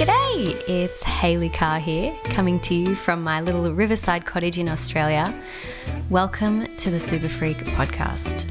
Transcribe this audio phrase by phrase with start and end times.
[0.00, 5.30] G'day, it's Hayley Carr here, coming to you from my little riverside cottage in Australia.
[6.08, 8.50] Welcome to the Super Freak podcast.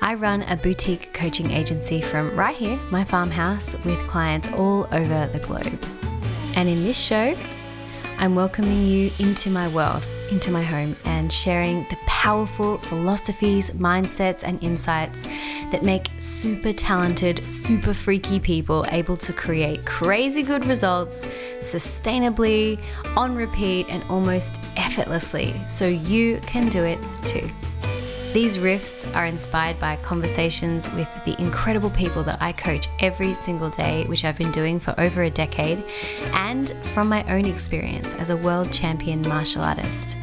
[0.00, 5.28] I run a boutique coaching agency from right here, my farmhouse, with clients all over
[5.32, 5.84] the globe.
[6.54, 7.36] And in this show,
[8.18, 14.44] I'm welcoming you into my world, into my home, and sharing the powerful philosophies, mindsets,
[14.44, 15.24] and insights
[15.70, 21.24] that make super talented, super freaky people able to create crazy good results
[21.58, 22.80] sustainably,
[23.16, 27.48] on repeat, and almost effortlessly so you can do it too.
[28.34, 33.68] These riffs are inspired by conversations with the incredible people that I coach every single
[33.68, 35.82] day, which I've been doing for over a decade,
[36.34, 40.14] and from my own experience as a world champion martial artist.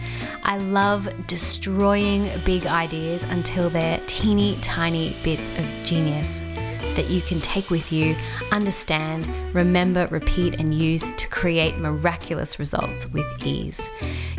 [0.43, 6.43] I love destroying big ideas until they're teeny tiny bits of genius
[6.95, 8.15] that you can take with you,
[8.51, 13.89] understand, remember, repeat, and use to create miraculous results with ease.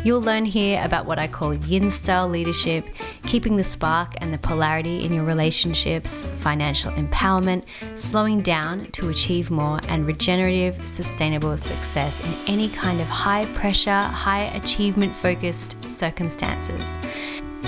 [0.03, 2.85] You'll learn here about what I call yin style leadership,
[3.23, 7.63] keeping the spark and the polarity in your relationships, financial empowerment,
[7.95, 14.03] slowing down to achieve more, and regenerative, sustainable success in any kind of high pressure,
[14.03, 16.97] high achievement focused circumstances.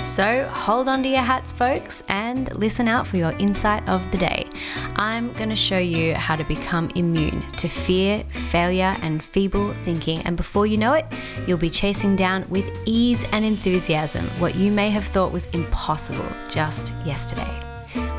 [0.02, 4.16] So hold on to your hats, folks, and listen out for your insight of the
[4.16, 4.48] day.
[4.96, 10.20] I'm going to show you how to become immune to fear, failure, and feeble thinking.
[10.22, 11.04] And before you know it,
[11.46, 16.26] you'll be chasing down with ease and enthusiasm what you may have thought was impossible
[16.48, 17.62] just yesterday.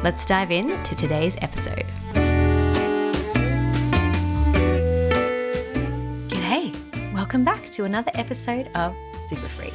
[0.03, 1.85] Let's dive in to today's episode.
[6.29, 8.95] G'day, welcome back to another episode of
[9.27, 9.73] Super Freak.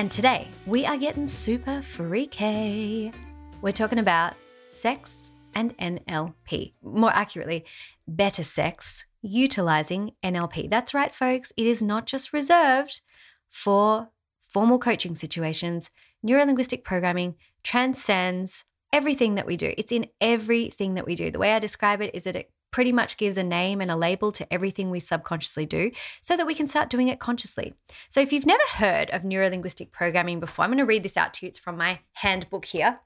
[0.00, 3.12] And today we are getting super freaky.
[3.60, 4.32] We're talking about
[4.66, 6.72] sex and NLP.
[6.82, 7.66] More accurately,
[8.08, 10.70] better sex utilizing NLP.
[10.70, 11.52] That's right, folks.
[11.54, 13.02] It is not just reserved
[13.46, 14.08] for
[14.40, 15.90] formal coaching situations.
[16.26, 18.64] Neurolinguistic programming transcends
[18.94, 19.74] everything that we do.
[19.76, 21.30] It's in everything that we do.
[21.30, 23.96] The way I describe it is that it pretty much gives a name and a
[23.96, 27.74] label to everything we subconsciously do so that we can start doing it consciously.
[28.08, 31.34] So, if you've never heard of neurolinguistic programming before, I'm going to read this out
[31.34, 31.48] to you.
[31.48, 33.00] It's from my handbook here.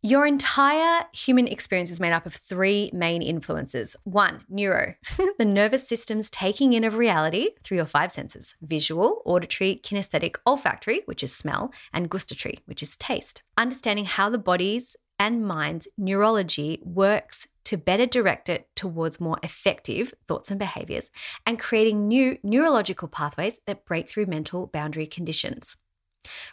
[0.00, 3.96] Your entire human experience is made up of three main influences.
[4.04, 4.94] One, neuro,
[5.38, 11.02] the nervous system's taking in of reality through your five senses visual, auditory, kinesthetic, olfactory,
[11.06, 13.42] which is smell, and gustatory, which is taste.
[13.56, 20.14] Understanding how the body's and mind's neurology works to better direct it towards more effective
[20.26, 21.10] thoughts and behaviors
[21.44, 25.76] and creating new neurological pathways that break through mental boundary conditions.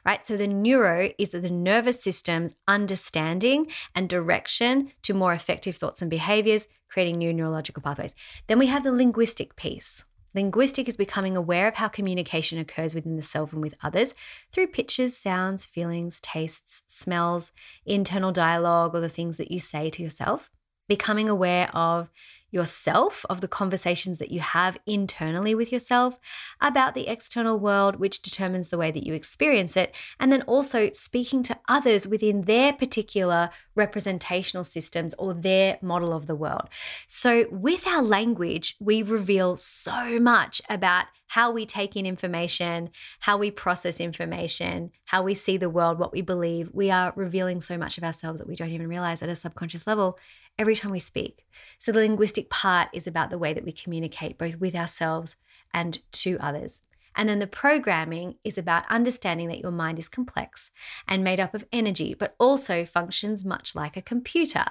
[0.05, 0.27] Right?
[0.27, 6.11] So the neuro is the nervous system's understanding and direction to more effective thoughts and
[6.11, 8.13] behaviors, creating new neurological pathways.
[8.47, 10.03] Then we have the linguistic piece.
[10.33, 14.15] Linguistic is becoming aware of how communication occurs within the self and with others
[14.51, 17.53] through pictures, sounds, feelings, tastes, smells,
[17.85, 20.51] internal dialogue, or the things that you say to yourself
[20.87, 22.09] becoming aware of
[22.55, 26.17] yourself, of the conversations that you have internally with yourself
[26.61, 30.89] about the external world, which determines the way that you experience it, and then also
[30.93, 36.69] speaking to others within their particular representational systems or their model of the world.
[37.07, 42.89] So, with our language, we reveal so much about how we take in information,
[43.21, 46.69] how we process information, how we see the world, what we believe.
[46.71, 49.87] We are revealing so much of ourselves that we don't even realize at a subconscious
[49.87, 50.17] level
[50.57, 51.45] every time we speak.
[51.77, 55.35] So, the linguistic part is about the way that we communicate both with ourselves
[55.73, 56.81] and to others.
[57.15, 60.71] And then the programming is about understanding that your mind is complex
[61.07, 64.65] and made up of energy, but also functions much like a computer.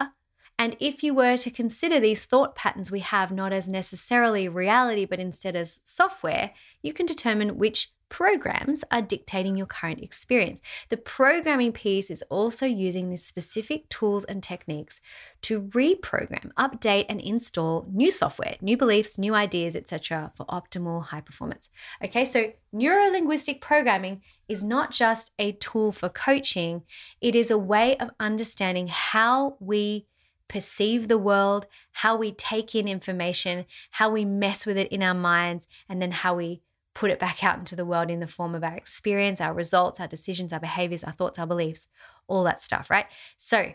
[0.58, 5.04] And if you were to consider these thought patterns we have not as necessarily reality,
[5.04, 6.52] but instead as software,
[6.82, 10.60] you can determine which programs are dictating your current experience.
[10.88, 15.00] The programming piece is also using these specific tools and techniques
[15.42, 21.22] to reprogram, update, and install new software, new beliefs, new ideas, etc., for optimal high
[21.22, 21.70] performance.
[22.04, 26.82] Okay, so neurolinguistic programming is not just a tool for coaching,
[27.20, 30.06] it is a way of understanding how we
[30.46, 35.14] perceive the world, how we take in information, how we mess with it in our
[35.14, 36.60] minds, and then how we
[36.94, 40.00] put it back out into the world in the form of our experience, our results,
[40.00, 41.88] our decisions, our behaviors, our thoughts, our beliefs,
[42.28, 43.06] all that stuff, right?
[43.36, 43.74] So,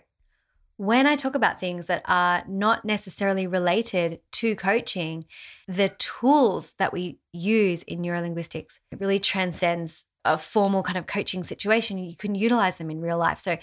[0.78, 5.26] when I talk about things that are not necessarily related to coaching,
[5.68, 11.44] the tools that we use in neurolinguistics it really transcends a formal kind of coaching
[11.44, 11.98] situation.
[11.98, 13.40] You can utilize them in real life.
[13.40, 13.58] So,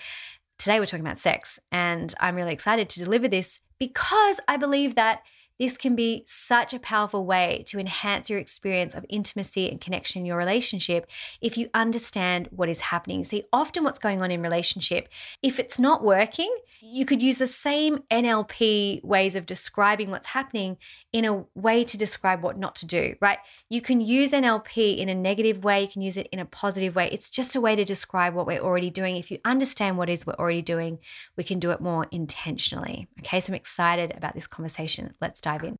[0.59, 4.95] today we're talking about sex, and I'm really excited to deliver this because I believe
[4.97, 5.23] that
[5.59, 10.21] this can be such a powerful way to enhance your experience of intimacy and connection
[10.21, 11.11] in your relationship
[11.41, 13.25] if you understand what is happening.
[13.25, 15.09] See, often what's going on in relationship,
[15.43, 20.77] if it's not working, you could use the same NLP ways of describing what's happening
[21.13, 23.39] in a way to describe what not to do, right?
[23.69, 26.95] You can use NLP in a negative way, you can use it in a positive
[26.95, 27.09] way.
[27.11, 29.17] It's just a way to describe what we're already doing.
[29.17, 30.99] If you understand what is we're already doing,
[31.37, 33.09] we can do it more intentionally.
[33.21, 35.15] Okay, so I'm excited about this conversation.
[35.21, 35.77] Let's dive in.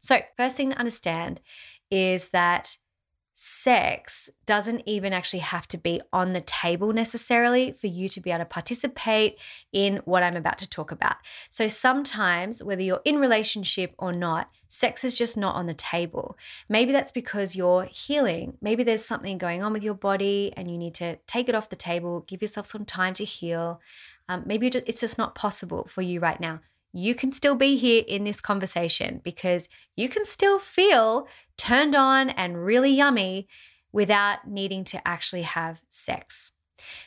[0.00, 1.40] So, first thing to understand
[1.90, 2.76] is that
[3.40, 8.32] sex doesn't even actually have to be on the table necessarily for you to be
[8.32, 9.38] able to participate
[9.72, 11.14] in what I'm about to talk about.
[11.48, 16.36] So sometimes whether you're in relationship or not, sex is just not on the table.
[16.68, 18.58] Maybe that's because you're healing.
[18.60, 21.70] Maybe there's something going on with your body and you need to take it off
[21.70, 23.80] the table, give yourself some time to heal.
[24.28, 26.58] Um, maybe it's just not possible for you right now
[26.92, 32.30] you can still be here in this conversation because you can still feel turned on
[32.30, 33.48] and really yummy
[33.92, 36.52] without needing to actually have sex.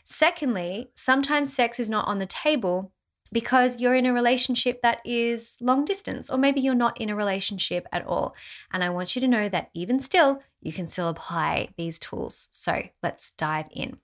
[0.03, 2.91] Secondly, sometimes sex is not on the table
[3.31, 7.15] because you're in a relationship that is long distance, or maybe you're not in a
[7.15, 8.35] relationship at all.
[8.73, 12.49] And I want you to know that even still, you can still apply these tools.
[12.51, 13.99] So let's dive in.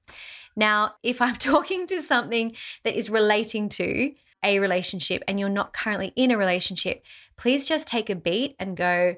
[0.55, 5.73] Now, if I'm talking to something that is relating to a relationship and you're not
[5.73, 7.03] currently in a relationship,
[7.37, 9.15] please just take a beat and go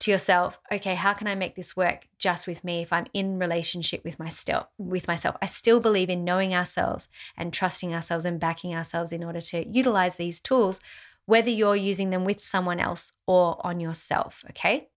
[0.00, 3.38] to yourself, okay, how can I make this work just with me if I'm in
[3.38, 5.36] relationship with my still with myself?
[5.40, 9.68] I still believe in knowing ourselves and trusting ourselves and backing ourselves in order to
[9.68, 10.80] utilize these tools,
[11.26, 14.88] whether you're using them with someone else or on yourself, okay?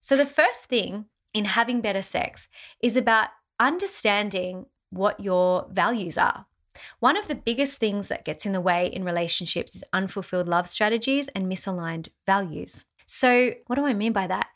[0.00, 2.48] So the first thing in having better sex
[2.82, 3.28] is about
[3.60, 6.46] understanding what your values are.
[7.00, 10.66] One of the biggest things that gets in the way in relationships is unfulfilled love
[10.66, 12.86] strategies and misaligned values.
[13.06, 14.48] So, what do I mean by that?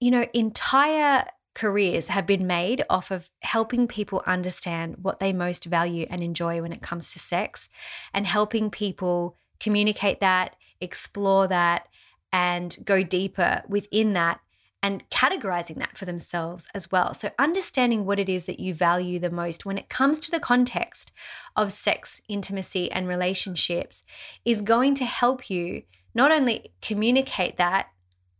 [0.00, 5.64] You know, entire careers have been made off of helping people understand what they most
[5.64, 7.68] value and enjoy when it comes to sex
[8.14, 11.88] and helping people communicate that, explore that,
[12.32, 14.40] and go deeper within that
[14.82, 17.12] and categorizing that for themselves as well.
[17.14, 20.40] So, understanding what it is that you value the most when it comes to the
[20.40, 21.12] context
[21.56, 24.04] of sex, intimacy, and relationships
[24.44, 25.82] is going to help you
[26.14, 27.88] not only communicate that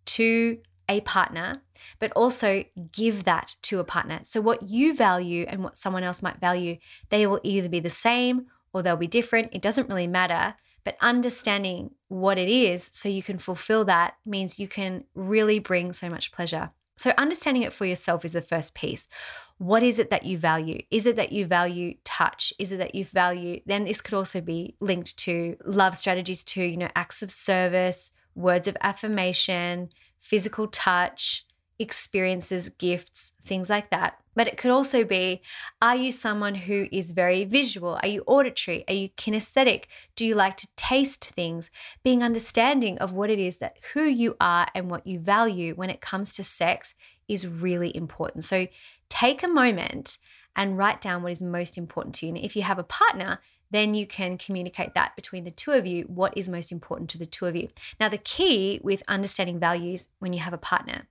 [0.07, 0.59] to
[0.89, 1.63] a partner,
[2.01, 4.21] but also give that to a partner.
[4.23, 6.79] So, what you value and what someone else might value,
[7.11, 9.51] they will either be the same or they'll be different.
[9.53, 10.55] It doesn't really matter.
[10.85, 15.93] But understanding what it is so you can fulfill that means you can really bring
[15.93, 16.71] so much pleasure.
[16.97, 19.09] So, understanding it for yourself is the first piece.
[19.57, 20.83] What is it that you value?
[20.91, 22.53] Is it that you value touch?
[22.59, 23.61] Is it that you value?
[23.65, 28.13] Then this could also be linked to love strategies, to, you know, acts of service,
[28.35, 29.89] words of affirmation,
[30.19, 31.47] physical touch,
[31.79, 34.19] experiences, gifts, things like that.
[34.41, 35.43] But it could also be
[35.83, 37.99] are you someone who is very visual?
[38.03, 38.87] Are you auditory?
[38.89, 39.85] Are you kinesthetic?
[40.17, 41.71] Do you like to taste things?
[42.03, 45.91] Being understanding of what it is that who you are and what you value when
[45.91, 46.95] it comes to sex
[47.29, 48.45] is really important.
[48.45, 48.67] So
[49.11, 50.17] take a moment
[50.57, 52.35] and write down what is most important to you.
[52.35, 53.41] And if you have a partner,
[53.71, 57.19] then you can communicate that between the two of you what is most important to
[57.19, 57.69] the two of you.
[58.01, 61.09] Now, the key with understanding values when you have a partner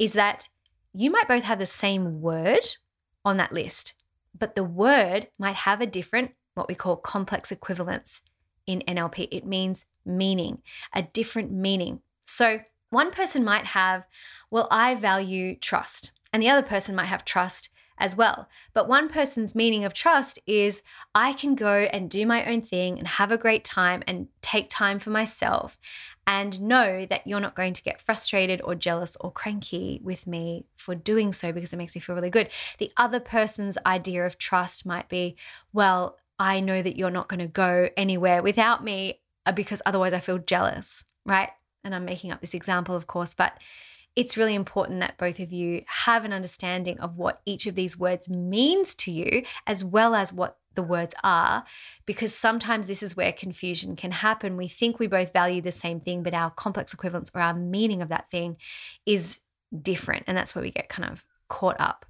[0.00, 0.48] is that
[0.94, 2.76] you might both have the same word
[3.24, 3.94] on that list,
[4.38, 8.22] but the word might have a different, what we call complex equivalence
[8.66, 9.28] in NLP.
[9.30, 12.00] It means meaning, a different meaning.
[12.24, 14.06] So, one person might have,
[14.50, 18.48] well, I value trust, and the other person might have trust as well.
[18.74, 20.82] But one person's meaning of trust is
[21.14, 24.68] I can go and do my own thing and have a great time and take
[24.68, 25.78] time for myself
[26.26, 30.64] and know that you're not going to get frustrated or jealous or cranky with me
[30.76, 32.48] for doing so because it makes me feel really good.
[32.78, 35.36] The other person's idea of trust might be,
[35.72, 40.12] well, I know that you're not going to go anywhere without me uh, because otherwise
[40.12, 41.50] I feel jealous, right?
[41.84, 43.58] And I'm making up this example, of course, but
[44.14, 47.98] it's really important that both of you have an understanding of what each of these
[47.98, 51.64] words means to you, as well as what the words are,
[52.06, 54.56] because sometimes this is where confusion can happen.
[54.56, 58.02] We think we both value the same thing, but our complex equivalence or our meaning
[58.02, 58.56] of that thing
[59.06, 59.40] is
[59.80, 60.24] different.
[60.26, 62.06] And that's where we get kind of caught up.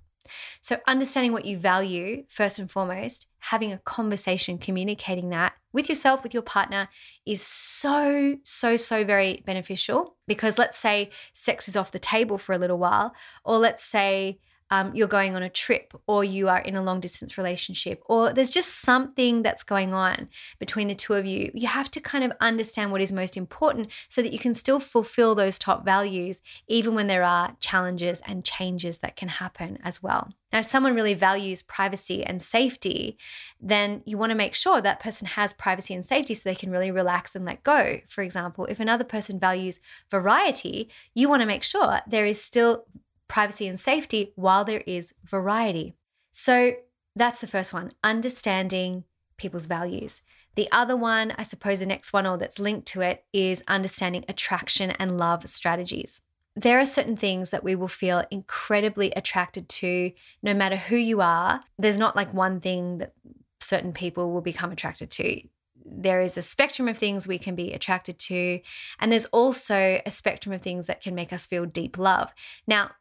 [0.61, 6.23] So, understanding what you value, first and foremost, having a conversation, communicating that with yourself,
[6.23, 6.89] with your partner,
[7.27, 10.17] is so, so, so very beneficial.
[10.27, 13.15] Because let's say sex is off the table for a little while,
[13.45, 14.39] or let's say
[14.73, 18.33] um, you're going on a trip or you are in a long distance relationship or
[18.33, 22.25] there's just something that's going on between the two of you, you have to kind
[22.25, 26.41] of understand what is most important so that you can still fulfill those top values,
[26.69, 30.33] even when there are challenges and changes that can happen as well.
[30.51, 33.19] Now, if someone really values privacy and safety,
[33.61, 36.71] then you want to make sure that person has privacy and safety so they can
[36.71, 38.01] really relax and let go.
[38.09, 42.87] For example, if another person values variety, you want to make sure there is still
[43.33, 45.95] privacy and safety while there is variety.
[46.33, 46.75] So
[47.17, 49.05] that's the first one understanding
[49.39, 50.21] people's values.
[50.55, 54.27] The other one, I suppose the next one or that's linked to it, is understanding
[54.29, 56.21] attraction and love strategies.
[56.55, 60.13] There are certain things that we will feel incredibly attracted to
[60.43, 61.63] no matter who you are.
[61.79, 63.15] There's not like one thing that
[63.61, 65.41] certain people will become attracted to
[65.85, 68.61] there is a spectrum of things we can be attracted to.
[69.01, 72.33] And there's also a spectrum of things that can make us feel deep love.
[72.67, 72.93] Now,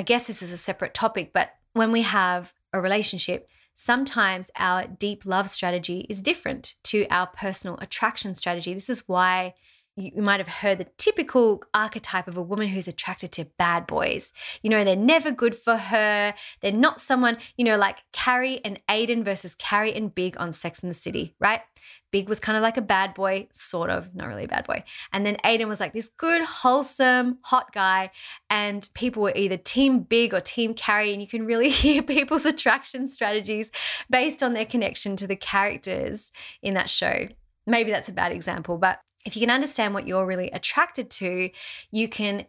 [0.00, 4.86] I guess this is a separate topic, but when we have a relationship, sometimes our
[4.86, 8.72] deep love strategy is different to our personal attraction strategy.
[8.72, 9.52] This is why
[9.96, 14.32] you might have heard the typical archetype of a woman who's attracted to bad boys.
[14.62, 16.34] You know, they're never good for her.
[16.60, 20.82] They're not someone, you know, like Carrie and Aidan versus Carrie and Big on Sex
[20.82, 21.60] in the City, right?
[22.12, 24.82] Big was kind of like a bad boy, sort of, not really a bad boy.
[25.12, 28.10] And then Aidan was like this good, wholesome, hot guy.
[28.48, 31.12] And people were either team Big or team Carrie.
[31.12, 33.70] And you can really hear people's attraction strategies
[34.08, 36.32] based on their connection to the characters
[36.62, 37.28] in that show.
[37.66, 41.50] Maybe that's a bad example, but if you can understand what you're really attracted to,
[41.90, 42.46] you can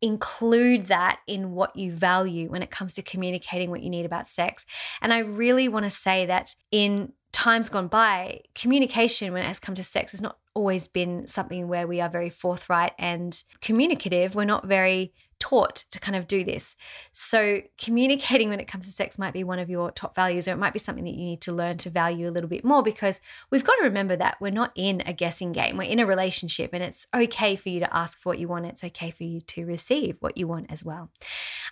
[0.00, 4.28] include that in what you value when it comes to communicating what you need about
[4.28, 4.66] sex.
[5.00, 9.58] And I really want to say that in times gone by, communication when it has
[9.58, 14.34] come to sex has not always been something where we are very forthright and communicative.
[14.34, 15.12] We're not very
[15.44, 16.74] taught to kind of do this.
[17.12, 20.52] So, communicating when it comes to sex might be one of your top values, or
[20.52, 22.82] it might be something that you need to learn to value a little bit more
[22.82, 23.20] because
[23.50, 25.76] we've got to remember that we're not in a guessing game.
[25.76, 28.64] We're in a relationship, and it's okay for you to ask for what you want.
[28.64, 31.10] It's okay for you to receive what you want as well.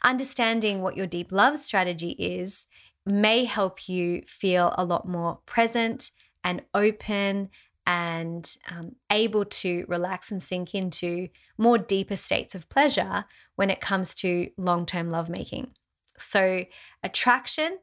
[0.04, 2.66] Understanding what your deep love strategy is
[3.06, 6.10] may help you feel a lot more present
[6.44, 7.48] and open
[7.86, 13.24] and um, able to relax and sink into more deeper states of pleasure
[13.56, 15.72] when it comes to long term lovemaking.
[16.16, 16.64] So,
[17.02, 17.78] attraction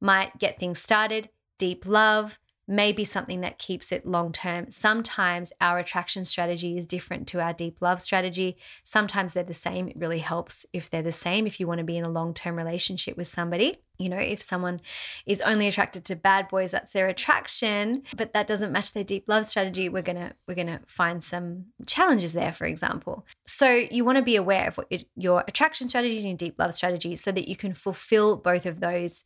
[0.00, 1.28] might get things started,
[1.58, 2.38] deep love
[2.68, 4.70] may be something that keeps it long term.
[4.70, 8.56] Sometimes our attraction strategy is different to our deep love strategy.
[8.84, 9.88] Sometimes they're the same.
[9.88, 12.34] It really helps if they're the same if you want to be in a long
[12.34, 13.78] term relationship with somebody.
[13.98, 14.80] You know, if someone
[15.26, 19.24] is only attracted to bad boys, that's their attraction, but that doesn't match their deep
[19.26, 23.26] love strategy, we're to we're to find some challenges there, for example.
[23.44, 26.58] So, you want to be aware of what your, your attraction strategy and your deep
[26.58, 29.24] love strategy so that you can fulfill both of those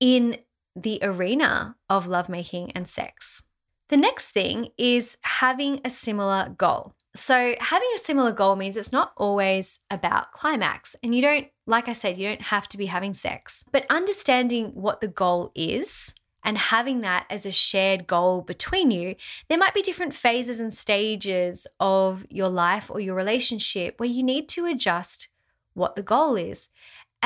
[0.00, 0.36] in
[0.76, 3.42] the arena of lovemaking and sex.
[3.88, 6.94] The next thing is having a similar goal.
[7.14, 10.94] So, having a similar goal means it's not always about climax.
[11.02, 14.72] And you don't, like I said, you don't have to be having sex, but understanding
[14.74, 16.14] what the goal is
[16.44, 19.16] and having that as a shared goal between you,
[19.48, 24.22] there might be different phases and stages of your life or your relationship where you
[24.22, 25.28] need to adjust
[25.74, 26.68] what the goal is.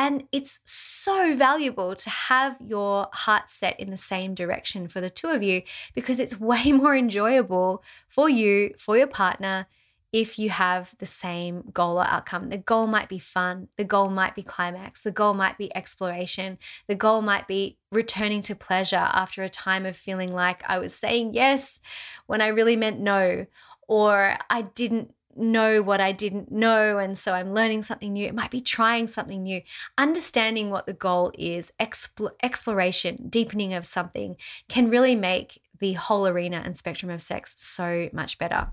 [0.00, 5.11] And it's so valuable to have your heart set in the same direction for the
[5.11, 5.61] two of you
[5.95, 9.66] because it's way more enjoyable for you, for your partner,
[10.11, 12.49] if you have the same goal or outcome.
[12.49, 16.57] The goal might be fun, the goal might be climax, the goal might be exploration,
[16.88, 20.95] the goal might be returning to pleasure after a time of feeling like I was
[20.95, 21.78] saying yes
[22.26, 23.45] when I really meant no,
[23.87, 26.99] or I didn't know what I didn't know.
[26.99, 28.27] And so I'm learning something new.
[28.27, 29.63] It might be trying something new,
[29.97, 34.37] understanding what the goal is, exploration, deepening of something
[34.69, 38.73] can really make the whole arena and spectrum of sex so much better.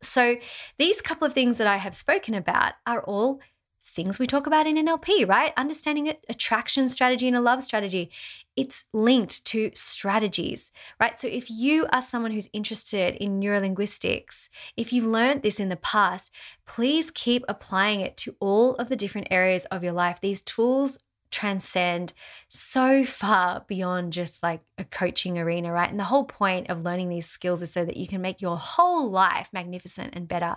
[0.00, 0.36] So,
[0.78, 3.40] these couple of things that I have spoken about are all
[3.84, 5.52] things we talk about in NLP, right?
[5.56, 8.10] Understanding attraction strategy and a love strategy.
[8.56, 10.70] It's linked to strategies,
[11.00, 11.18] right?
[11.20, 15.76] So if you are someone who's interested in neurolinguistics, if you've learned this in the
[15.76, 16.30] past,
[16.66, 20.20] please keep applying it to all of the different areas of your life.
[20.20, 20.98] These tools
[21.32, 22.12] transcend
[22.48, 25.90] so far beyond just like a coaching arena, right?
[25.90, 28.58] And the whole point of learning these skills is so that you can make your
[28.58, 30.56] whole life magnificent and better.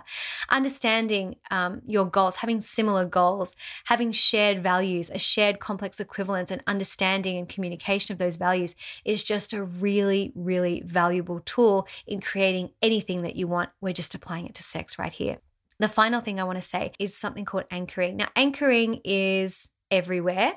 [0.50, 3.56] Understanding um, your goals, having similar goals,
[3.86, 9.24] having shared values, a shared complex equivalence, and understanding and communication of those values is
[9.24, 13.70] just a really, really valuable tool in creating anything that you want.
[13.80, 15.38] We're just applying it to sex right here.
[15.78, 18.16] The final thing I want to say is something called anchoring.
[18.16, 20.54] Now, anchoring is everywhere.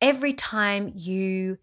[0.00, 1.58] Every time you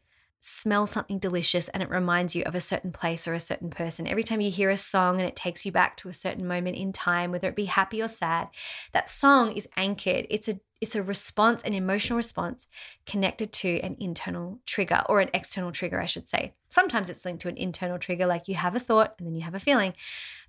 [0.48, 4.06] smell something delicious and it reminds you of a certain place or a certain person.
[4.06, 6.78] Every time you hear a song and it takes you back to a certain moment
[6.78, 8.50] in time, whether it be happy or sad,
[8.94, 10.28] that song is anchored.
[10.30, 12.68] It's a it's a response, an emotional response
[13.08, 16.54] connected to an internal trigger or an external trigger, I should say.
[16.70, 19.42] Sometimes it's linked to an internal trigger, like you have a thought and then you
[19.42, 19.94] have a feeling.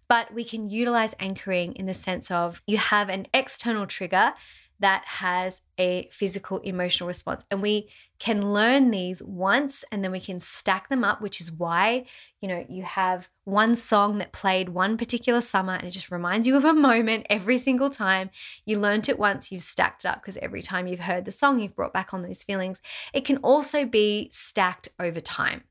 [0.08, 4.35] But we can utilize anchoring in the sense of you have an external trigger
[4.78, 7.47] that has a physical emotional response.
[7.50, 11.52] And we can learn these once and then we can stack them up, which is
[11.52, 12.04] why,
[12.40, 16.47] you know, you have one song that played one particular summer and it just reminds
[16.47, 18.30] you of a moment every single time.
[18.64, 21.59] You learned it once, you've stacked it up because every time you've heard the song,
[21.59, 22.80] you've brought back on those feelings.
[23.12, 25.64] It can also be stacked over time.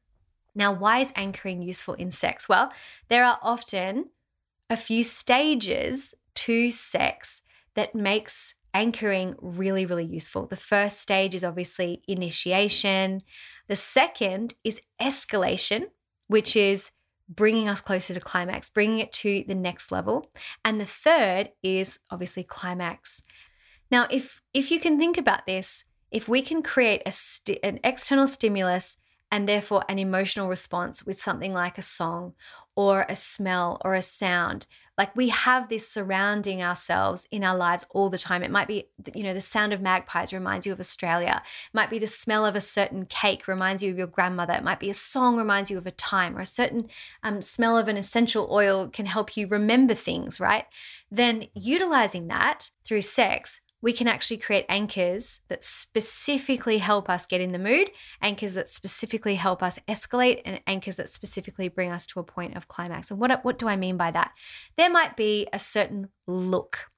[0.56, 2.48] Now, why is anchoring useful in sex?
[2.48, 2.72] Well,
[3.10, 4.10] there are often
[4.70, 7.42] a few stages to sex
[7.76, 10.46] that makes anchoring really, really useful.
[10.46, 13.24] The first stage is obviously initiation.
[13.68, 15.86] The second is escalation,
[16.28, 16.92] which is
[17.30, 20.30] bringing us closer to climax, bringing it to the next level.
[20.64, 23.24] And the third is obviously climax.
[23.90, 27.80] Now, if if you can think about this, if we can create a st- an
[27.84, 28.98] external stimulus
[29.32, 32.34] and therefore an emotional response with something like a song
[32.76, 34.68] or a smell or a sound.
[34.98, 38.44] Like we have this surrounding ourselves in our lives all the time.
[38.44, 41.42] It might be, you know, the sound of magpies reminds you of Australia.
[41.44, 44.54] It might be the smell of a certain cake reminds you of your grandmother.
[44.54, 46.88] It might be a song reminds you of a time, or a certain
[47.24, 50.66] um, smell of an essential oil can help you remember things, right?
[51.12, 57.40] Then utilizing that through sex we can actually create anchors that specifically help us get
[57.40, 62.08] in the mood, anchors that specifically help us escalate, and anchors that specifically bring us
[62.08, 63.12] to a point of climax.
[63.12, 64.32] And what, what do I mean by that?
[64.76, 66.90] There might be a certain look,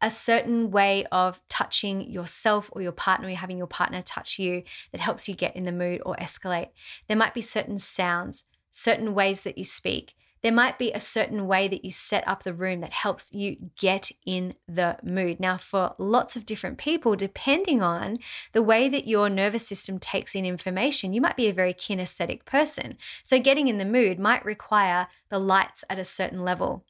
[0.00, 4.62] a certain way of touching yourself or your partner, or having your partner touch you
[4.92, 6.68] that helps you get in the mood or escalate.
[7.08, 10.14] There might be certain sounds, certain ways that you speak
[10.46, 13.56] there might be a certain way that you set up the room that helps you
[13.76, 15.40] get in the mood.
[15.40, 18.20] Now, for lots of different people, depending on
[18.52, 22.44] the way that your nervous system takes in information, you might be a very kinesthetic
[22.44, 22.96] person.
[23.24, 26.84] So, getting in the mood might require the lights at a certain level.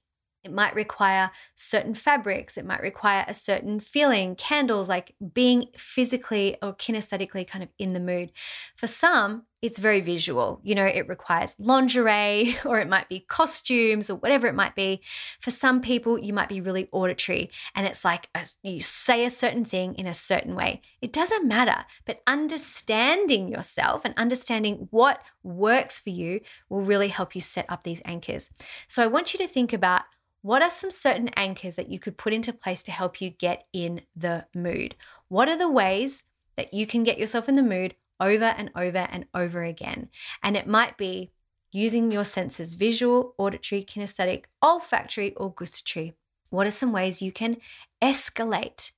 [0.46, 2.56] It might require certain fabrics.
[2.56, 7.94] It might require a certain feeling, candles, like being physically or kinesthetically kind of in
[7.94, 8.30] the mood.
[8.76, 10.61] For some, it's very visual.
[10.62, 15.02] You know, it requires lingerie or it might be costumes or whatever it might be.
[15.40, 19.30] For some people, you might be really auditory and it's like a, you say a
[19.30, 20.80] certain thing in a certain way.
[21.02, 27.35] It doesn't matter, but understanding yourself and understanding what works for you will really help
[27.35, 28.50] you set up these anchors.
[28.87, 30.02] So I want you to think about
[30.46, 33.66] what are some certain anchors that you could put into place to help you get
[33.72, 34.94] in the mood?
[35.26, 36.22] What are the ways
[36.56, 40.09] that you can get yourself in the mood over and over and over again?
[40.44, 41.32] And it might be
[41.72, 46.14] using your senses visual, auditory, kinesthetic, olfactory, or gustatory.
[46.50, 47.56] What are some ways you can
[48.00, 48.92] escalate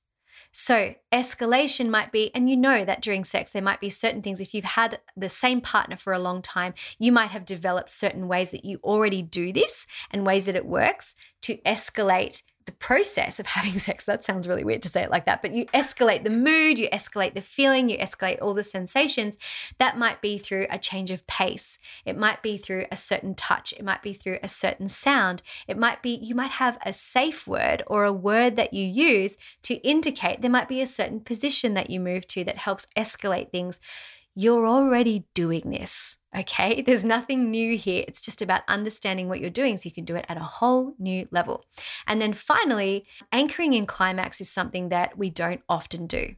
[0.51, 4.41] so, escalation might be, and you know that during sex, there might be certain things.
[4.41, 8.27] If you've had the same partner for a long time, you might have developed certain
[8.27, 13.39] ways that you already do this and ways that it works to escalate the process
[13.39, 14.05] of having sex.
[14.05, 16.87] That sounds really weird to say it like that, but you escalate the mood, you
[16.89, 19.39] escalate the feeling, you escalate all the sensations.
[19.79, 21.79] That might be through a change of pace.
[22.05, 23.73] It might be through a certain touch.
[23.73, 25.41] It might be through a certain sound.
[25.67, 29.35] It might be, you might have a safe word or a word that you use
[29.63, 33.49] to indicate there might be a certain position that you move to that helps escalate
[33.49, 33.79] things.
[34.41, 36.17] You're already doing this.
[36.33, 38.05] Okay, there's nothing new here.
[38.07, 40.95] It's just about understanding what you're doing so you can do it at a whole
[40.97, 41.65] new level.
[42.07, 46.35] And then finally, anchoring in climax is something that we don't often do.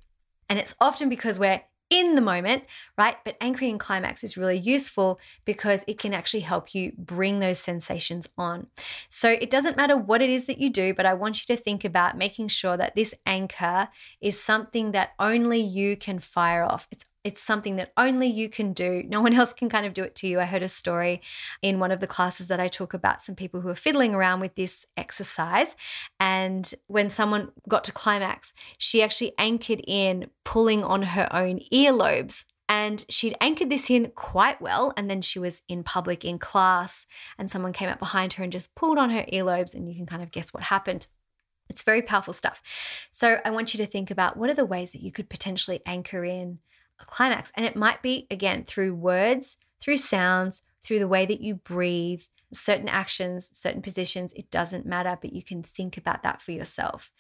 [0.50, 1.62] And it's often because we're
[1.92, 2.64] in the moment,
[2.98, 3.18] right?
[3.24, 7.60] But anchoring in climax is really useful because it can actually help you bring those
[7.60, 8.66] sensations on.
[9.10, 11.62] So it doesn't matter what it is that you do, but I want you to
[11.62, 13.90] think about making sure that this anchor
[14.22, 16.88] is something that only you can fire off.
[16.90, 19.04] It's it's something that only you can do.
[19.08, 20.40] No one else can kind of do it to you.
[20.40, 21.22] I heard a story
[21.62, 24.40] in one of the classes that I took about some people who were fiddling around
[24.40, 25.76] with this exercise.
[26.20, 32.46] And when someone got to climax, she actually anchored in pulling on her own earlobes.
[32.70, 34.94] And she'd anchored this in quite well.
[34.96, 37.06] And then she was in public in class,
[37.38, 39.76] and someone came up behind her and just pulled on her earlobes.
[39.76, 41.08] And you can kind of guess what happened.
[41.70, 42.62] It's very powerful stuff.
[43.12, 45.82] So I want you to think about what are the ways that you could potentially
[45.86, 46.60] anchor in
[47.08, 47.52] climax.
[47.56, 52.24] And it might be, again, through words, through sounds, through the way that you breathe,
[52.54, 54.34] certain actions, certain positions.
[54.34, 57.12] It doesn't matter, but you can think about that for yourself.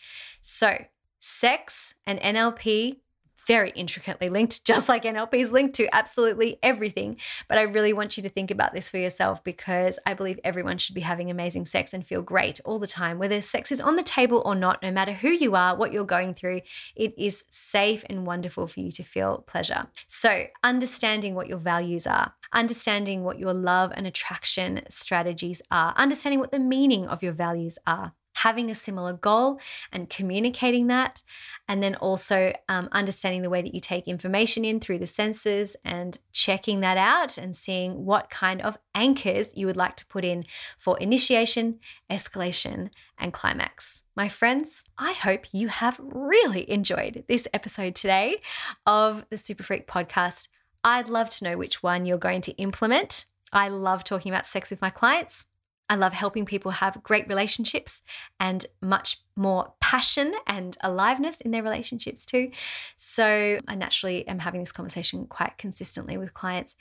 [0.41, 0.85] So,
[1.19, 2.97] sex and NLP,
[3.47, 7.17] very intricately linked, just like NLP is linked to absolutely everything.
[7.47, 10.77] But I really want you to think about this for yourself because I believe everyone
[10.77, 13.95] should be having amazing sex and feel great all the time, whether sex is on
[13.95, 16.61] the table or not, no matter who you are, what you're going through,
[16.95, 19.87] it is safe and wonderful for you to feel pleasure.
[20.07, 26.39] So, understanding what your values are, understanding what your love and attraction strategies are, understanding
[26.39, 29.59] what the meaning of your values are having a similar goal
[29.91, 31.23] and communicating that.
[31.67, 35.75] And then also um, understanding the way that you take information in through the senses
[35.85, 40.25] and checking that out and seeing what kind of anchors you would like to put
[40.25, 40.45] in
[40.77, 44.03] for initiation, escalation, and climax.
[44.15, 48.41] My friends, I hope you have really enjoyed this episode today
[48.85, 50.47] of the Super Freak podcast.
[50.83, 53.25] I'd love to know which one you're going to implement.
[53.53, 55.45] I love talking about sex with my clients.
[55.89, 58.01] I love helping people have great relationships
[58.39, 62.51] and much more passion and aliveness in their relationships too.
[62.95, 66.77] So I naturally am having this conversation quite consistently with clients.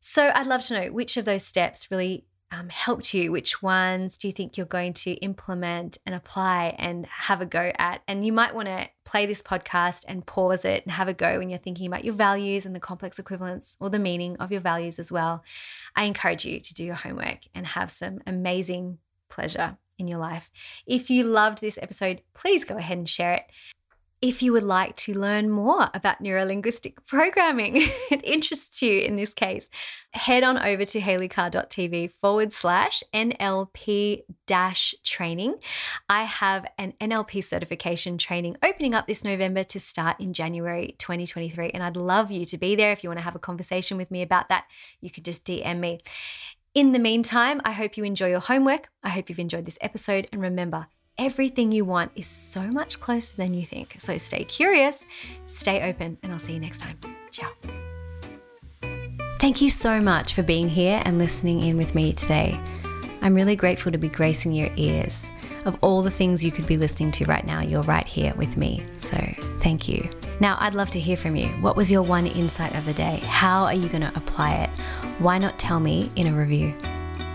[0.00, 3.32] So I'd love to know which of those steps really um, helped you?
[3.32, 7.72] Which ones do you think you're going to implement and apply and have a go
[7.76, 8.02] at?
[8.06, 11.38] And you might want to play this podcast and pause it and have a go
[11.38, 14.60] when you're thinking about your values and the complex equivalence or the meaning of your
[14.60, 15.42] values as well.
[15.94, 20.50] I encourage you to do your homework and have some amazing pleasure in your life.
[20.86, 23.44] If you loved this episode, please go ahead and share it.
[24.22, 27.76] If you would like to learn more about neurolinguistic programming,
[28.10, 29.68] it interests you in this case,
[30.12, 35.56] head on over to hayleycarr.tv forward slash NLP dash training.
[36.08, 41.70] I have an NLP certification training opening up this November to start in January 2023.
[41.70, 42.92] And I'd love you to be there.
[42.92, 44.64] If you want to have a conversation with me about that,
[45.00, 46.00] you can just DM me.
[46.74, 48.88] In the meantime, I hope you enjoy your homework.
[49.02, 50.28] I hope you've enjoyed this episode.
[50.30, 53.96] And remember, everything you want is so much closer than you think.
[53.98, 55.06] So stay curious,
[55.46, 56.98] stay open, and I'll see you next time.
[57.30, 57.50] Ciao.
[59.38, 62.58] Thank you so much for being here and listening in with me today.
[63.22, 65.30] I'm really grateful to be gracing your ears.
[65.64, 68.56] Of all the things you could be listening to right now, you're right here with
[68.56, 68.84] me.
[68.98, 69.16] So
[69.58, 70.08] thank you.
[70.40, 71.48] Now, I'd love to hear from you.
[71.60, 73.20] What was your one insight of the day?
[73.24, 74.70] How are you going to apply it?
[75.18, 76.72] Why not tell me in a review?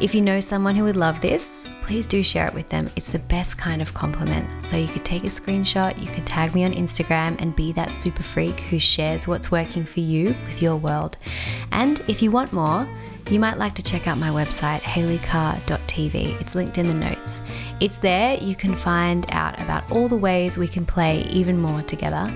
[0.02, 2.90] If you know someone who would love this, please do share it with them.
[2.96, 4.66] It's the best kind of compliment.
[4.66, 7.96] So you could take a screenshot, you could tag me on Instagram and be that
[7.96, 11.18] super freak who shares what's working for you with your world.
[11.72, 12.90] And if you want more,
[13.32, 16.41] you might like to check out my website, hayleycarr.tv.
[16.41, 17.41] It's linked in the notes.
[17.80, 21.82] It's there you can find out about all the ways we can play even more
[21.82, 22.30] together.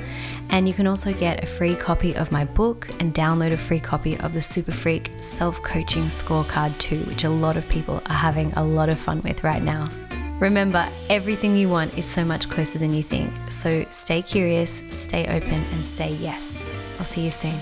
[0.52, 3.80] And you can also get a free copy of my book and download a free
[3.80, 8.16] copy of the Super Freak Self Coaching Scorecard too, which a lot of people are
[8.16, 9.90] having a lot of fun with right now.
[10.40, 13.34] Remember, everything you want is so much closer than you think.
[13.52, 16.72] So stay curious, stay open, and say yes.
[17.00, 17.60] I'll see you soon.